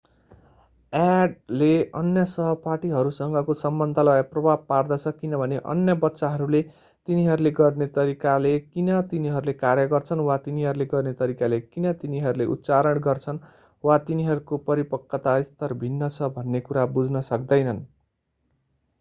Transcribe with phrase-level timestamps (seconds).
[0.93, 1.67] addले
[1.99, 6.61] अन्य सहपाठीहरूसँगको सम्बन्धलाई प्रभाव पार्दछ किनभने अन्य बच्चाहरूले
[7.07, 13.43] तिनीहरूले गर्ने तरिकाले किन तिनीहरूले कार्य गर्छन् वा तिनीहरूले गर्ने तरिकाले किन तिनीहरूले उच्चारण गर्छन्
[13.83, 17.87] वा तिनीहरूको परिपक्वता स्तर भिन्न छ भन्ने कुरा बुझ्न सक्दैनन्।